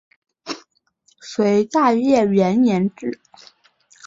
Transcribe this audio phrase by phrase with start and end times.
[1.21, 3.21] 隋大业元年置。